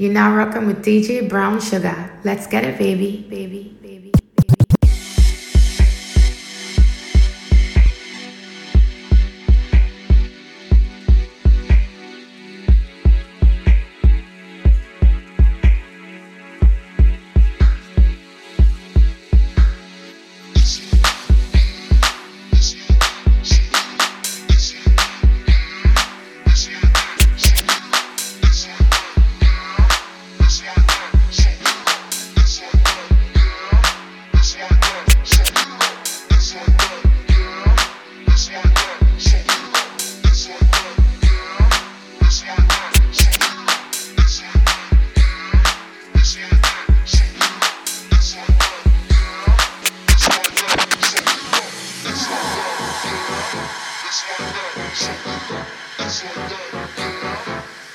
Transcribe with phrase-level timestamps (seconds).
[0.00, 2.10] You're now rocking with DJ Brown Sugar.
[2.24, 3.76] Let's get it, baby, baby.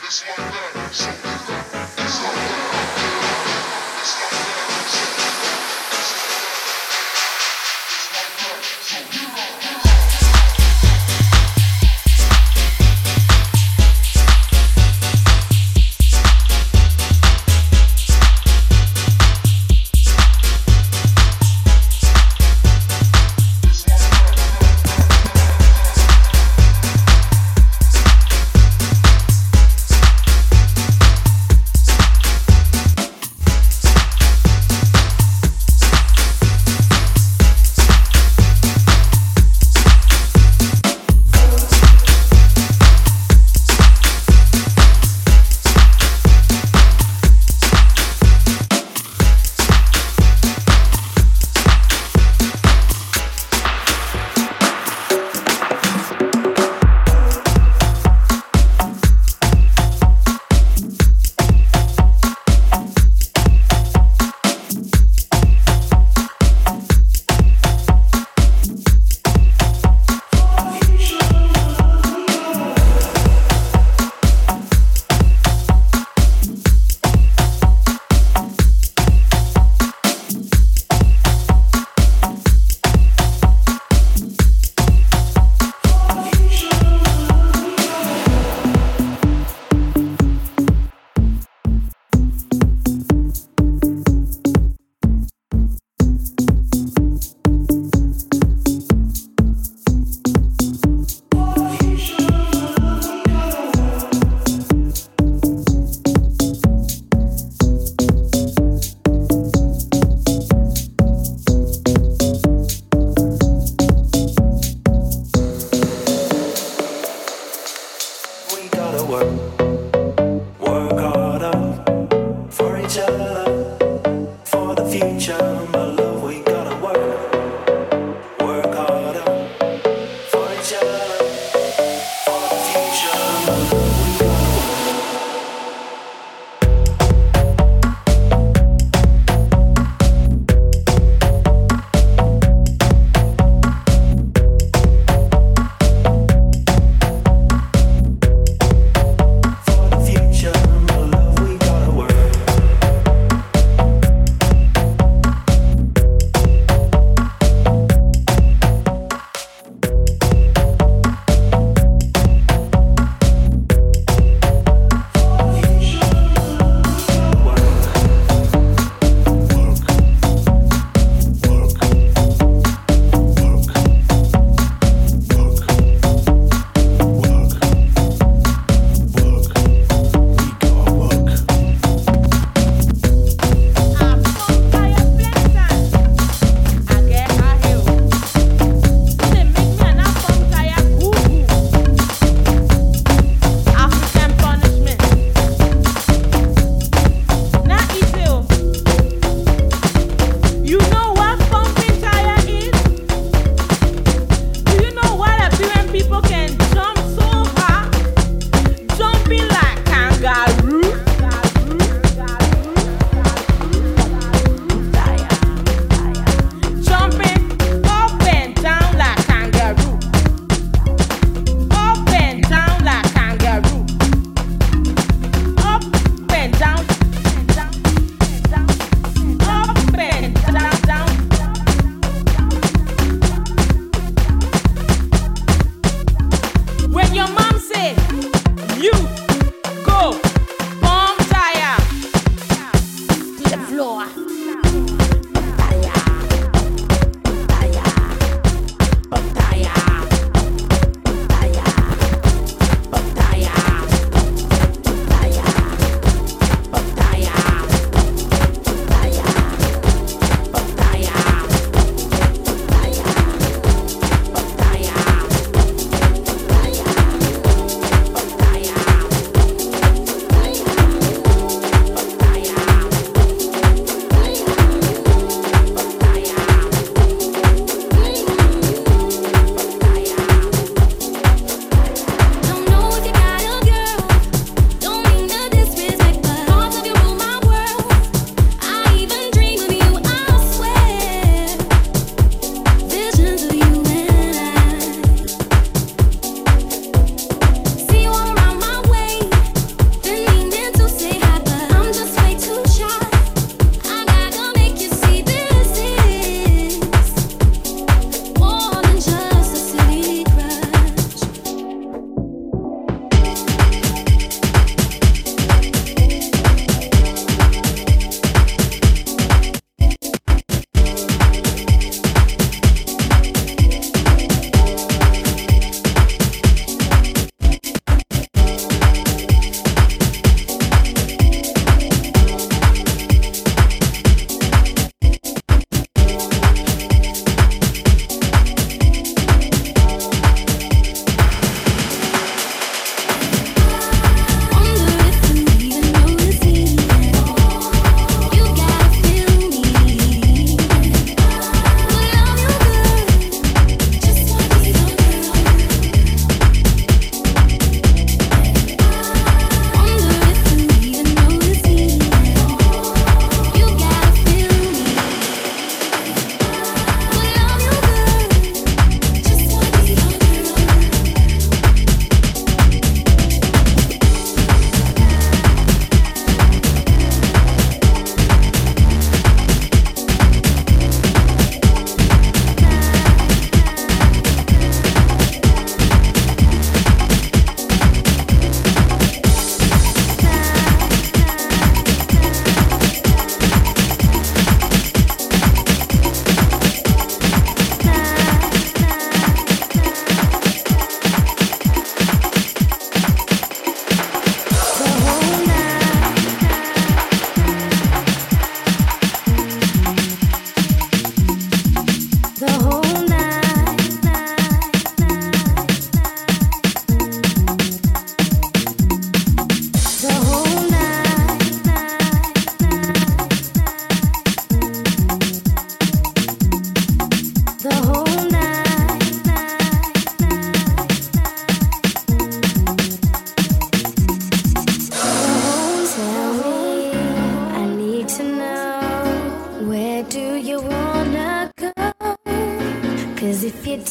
[0.05, 1.54] This one love, so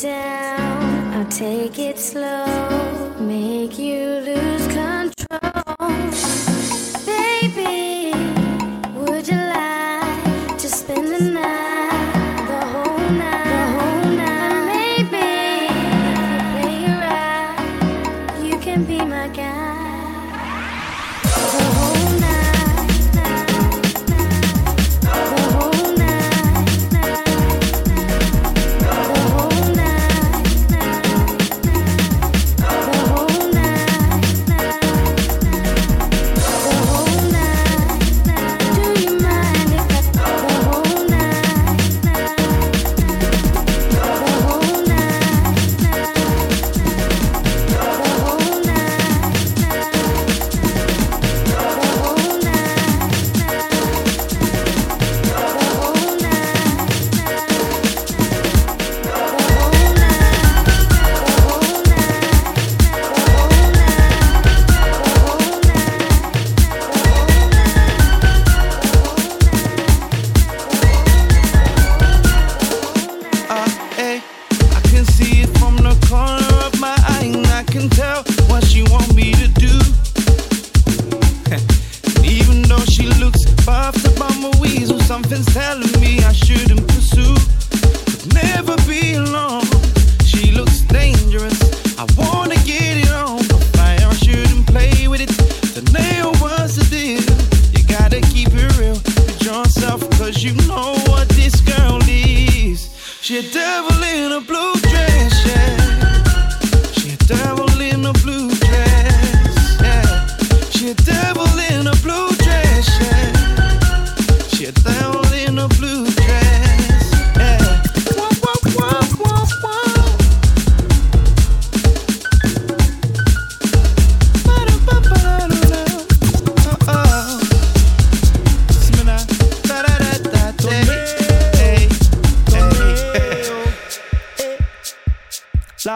[0.04, 0.33] Yeah.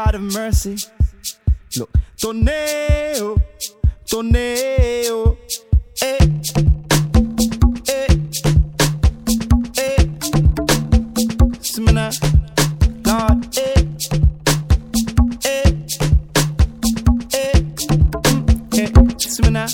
[0.08, 0.74] God of mercy.
[1.76, 3.36] Look, torneo,
[4.06, 5.36] torneo,
[6.02, 6.16] eh.
[7.88, 8.06] eh,
[9.76, 10.06] eh.
[11.60, 12.08] Semana,
[13.02, 13.84] God, eh.
[15.44, 15.74] Eh,
[17.34, 17.60] eh,
[18.24, 18.90] mm, eh.
[19.18, 19.66] Semana.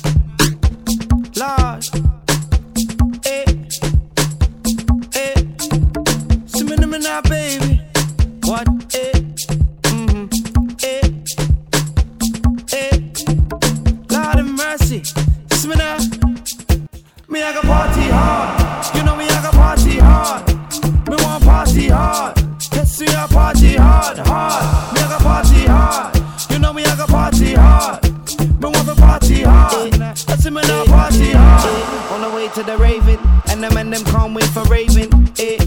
[32.54, 33.18] to the raving.
[33.49, 35.11] And the man them can't wait for raving.
[35.38, 35.58] Eh.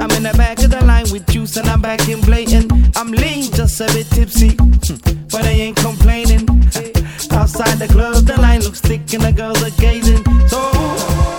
[0.00, 2.72] I'm in the back of the line with juice and I'm back in blatant.
[2.96, 4.56] I'm lean, just a bit tipsy.
[4.58, 4.98] Hmm.
[5.30, 6.42] But I ain't complaining.
[6.74, 6.90] Eh.
[7.30, 10.24] Outside the club, the line looks thick and the girls are gazing.
[10.48, 10.58] So,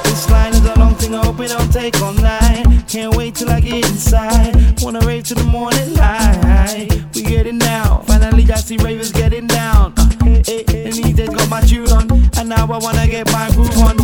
[0.03, 2.65] this line is a long thing, I hope it don't take all night.
[2.87, 4.81] Can't wait till I get inside.
[4.81, 6.87] Wanna rave till the morning light.
[7.13, 8.03] We get it now.
[8.07, 9.93] finally I see ravers getting down.
[9.97, 10.87] Uh, eh, eh.
[10.87, 13.94] And he just got my tune on, and now I wanna get my groove on.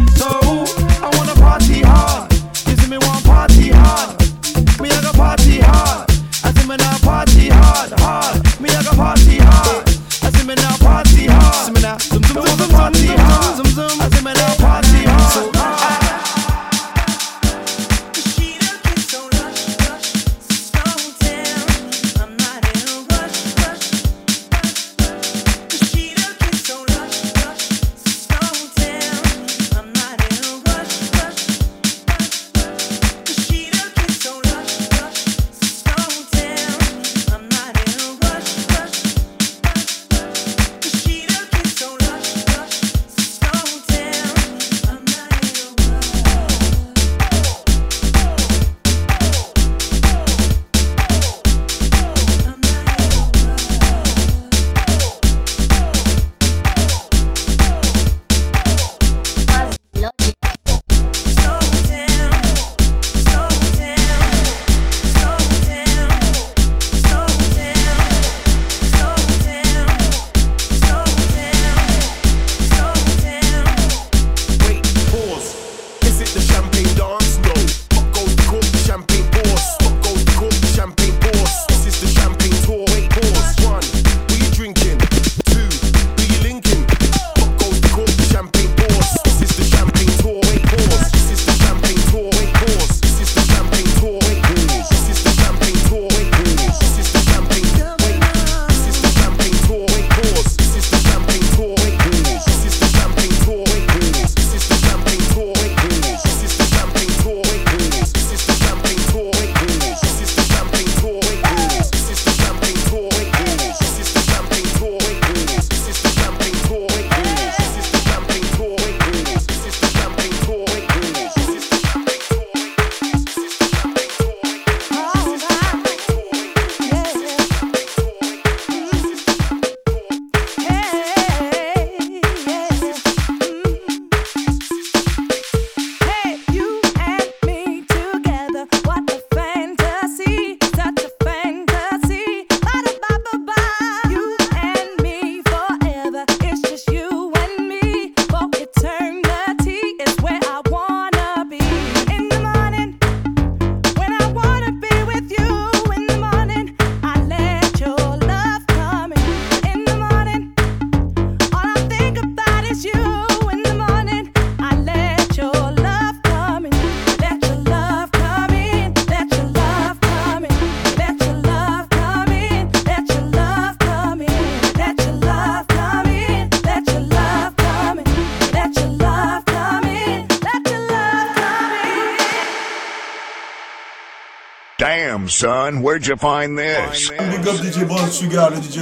[185.32, 187.10] Son, where'd you find this?
[187.10, 188.82] Big up DJ Brown Sugar, le DJ.